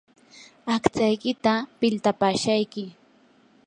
aqtsaykita 0.73 1.53
piltapaashayki. 1.79 2.83